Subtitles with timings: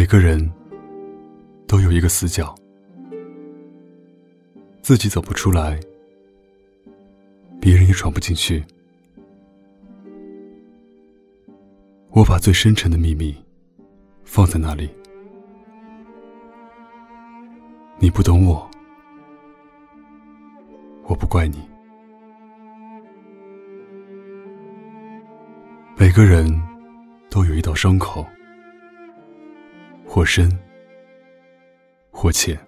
[0.00, 0.50] 每个人
[1.68, 2.54] 都有一个死角，
[4.80, 5.78] 自己走不出来，
[7.60, 8.64] 别人也闯不进去。
[12.12, 13.36] 我把最深沉的秘密
[14.24, 14.88] 放在那里，
[17.98, 18.70] 你不懂我，
[21.04, 21.58] 我不怪你。
[25.94, 26.50] 每个人
[27.28, 28.26] 都有一道伤口。
[30.12, 30.50] 或深，
[32.10, 32.58] 或浅，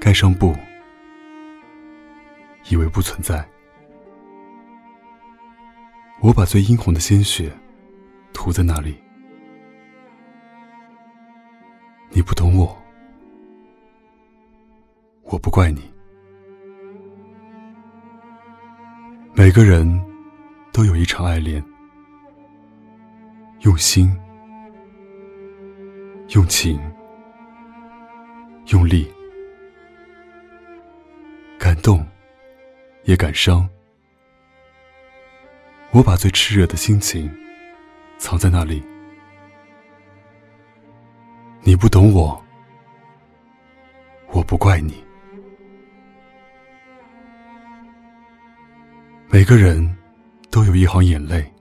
[0.00, 0.54] 盖上布？
[2.70, 3.44] 以为不存在。
[6.20, 7.50] 我把最殷红的鲜血
[8.32, 8.96] 涂在那里。
[12.10, 12.80] 你不懂我，
[15.24, 15.82] 我不怪你。
[19.34, 19.84] 每个人
[20.72, 21.60] 都有一场爱恋，
[23.62, 24.16] 用心。
[26.30, 26.78] 用情，
[28.72, 29.08] 用力，
[31.56, 32.04] 感动，
[33.04, 33.68] 也感伤。
[35.92, 37.32] 我把最炽热的心情
[38.18, 38.82] 藏在那里。
[41.62, 42.44] 你不懂我，
[44.32, 45.02] 我不怪你。
[49.28, 49.96] 每个人
[50.50, 51.52] 都有一行眼泪，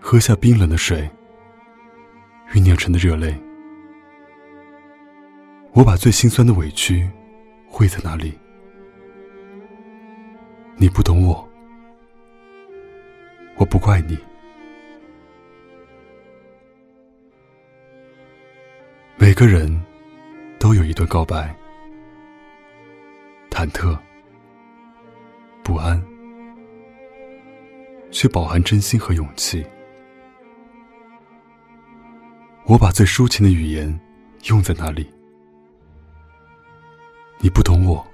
[0.00, 1.10] 喝下冰冷的水。
[2.52, 3.32] 酝酿成的热泪，
[5.72, 7.08] 我把最心酸的委屈
[7.68, 8.36] 汇在那里？
[10.76, 11.48] 你不懂我，
[13.56, 14.18] 我不怪你。
[19.16, 19.70] 每个人
[20.58, 21.54] 都有一段告白，
[23.48, 23.96] 忐忑、
[25.62, 26.02] 不安，
[28.10, 29.64] 却饱含真心和勇气。
[32.70, 34.00] 我把最抒情的语言
[34.44, 35.04] 用在哪里？
[37.40, 38.06] 你不懂我，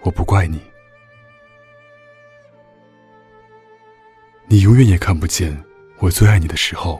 [0.00, 0.58] 我不怪你。
[4.46, 5.54] 你永远也看不见
[5.98, 6.98] 我最爱你的时候，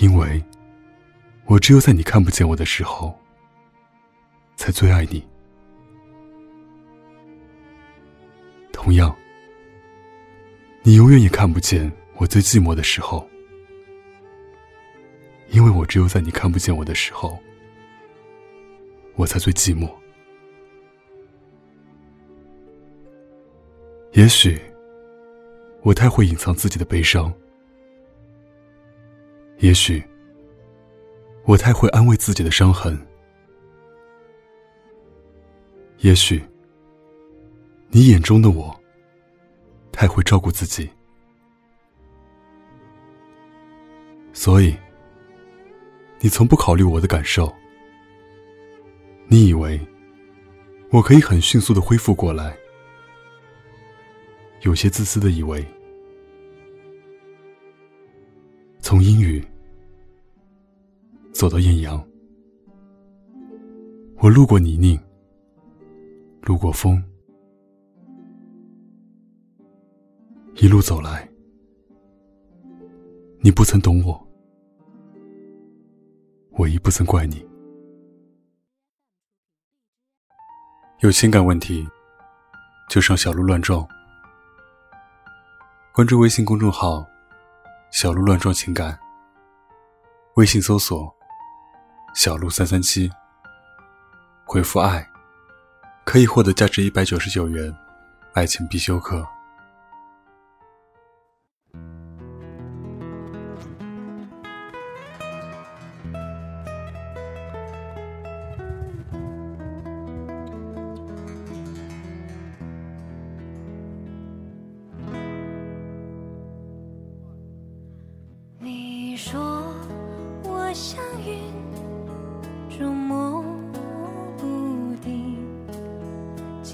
[0.00, 0.42] 因为
[1.44, 3.16] 我只有在你看不见我的时候，
[4.56, 5.24] 才最爱你。
[8.72, 9.14] 同样，
[10.82, 13.24] 你永远也看不见我最寂寞的时候。
[15.48, 17.38] 因为我只有在你看不见我的时候，
[19.14, 19.90] 我才最寂寞。
[24.12, 24.60] 也许
[25.82, 27.32] 我太会隐藏自己的悲伤，
[29.58, 30.02] 也许
[31.44, 32.98] 我太会安慰自己的伤痕，
[35.98, 36.42] 也许
[37.88, 38.78] 你眼中的我
[39.92, 40.90] 太会照顾自己，
[44.32, 44.76] 所以。
[46.20, 47.54] 你从不考虑我的感受，
[49.28, 49.78] 你以为
[50.90, 52.56] 我可以很迅速的恢复过来，
[54.62, 55.64] 有些自私的以为，
[58.80, 59.44] 从阴雨
[61.32, 62.04] 走到艳阳，
[64.18, 64.98] 我路过泥泞，
[66.42, 67.00] 路过风，
[70.56, 71.28] 一路走来，
[73.40, 74.25] 你不曾懂我。
[76.58, 77.46] 我亦不曾怪你。
[81.00, 81.86] 有情感问题，
[82.88, 83.86] 就上小鹿乱撞。
[85.92, 87.06] 关注微信公众号
[87.92, 88.98] “小鹿乱撞情感”，
[90.36, 91.14] 微信搜索
[92.16, 93.10] “小鹿三三七”，
[94.46, 95.06] 回复“爱”，
[96.04, 97.70] 可以获得价值一百九十九元
[98.32, 99.26] 爱情必修课。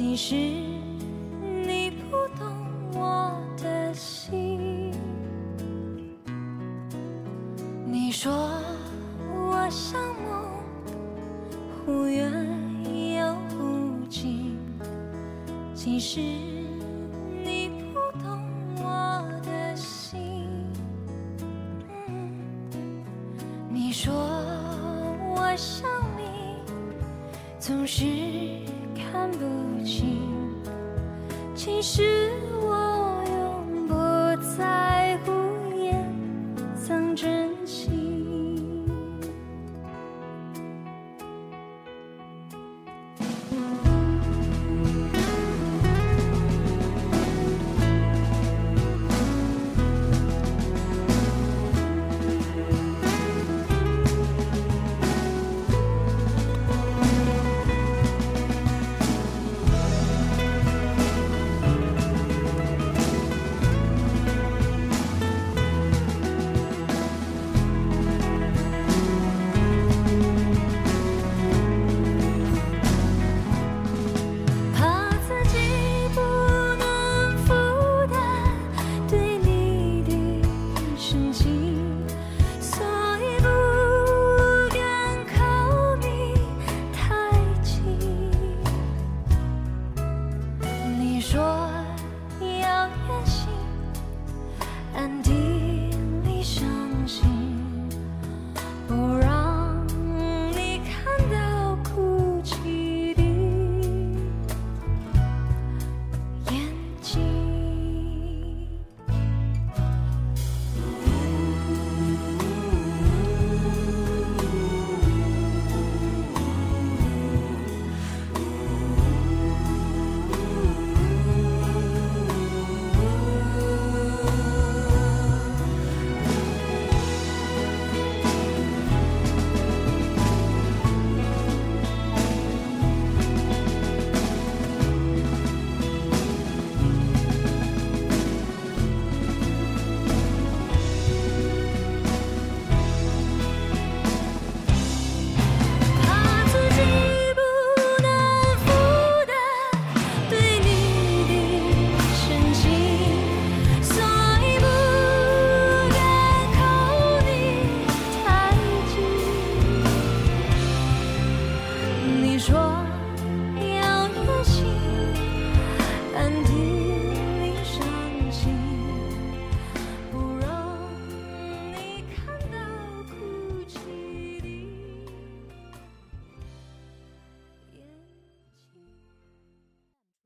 [0.05, 2.53] 其实你不懂
[2.93, 4.91] 我的心。
[7.87, 8.33] 你说
[9.31, 10.51] 我像梦，
[11.87, 12.33] 忽远
[13.15, 14.59] 又忽近，
[15.73, 16.21] 其实
[17.45, 18.43] 你不懂
[18.79, 20.49] 我的心。
[23.71, 26.25] 你说我像谜。
[27.61, 28.05] 总是
[29.13, 30.19] 看不清，
[31.55, 32.31] 其实
[32.63, 33.95] 我永不
[34.57, 34.82] 在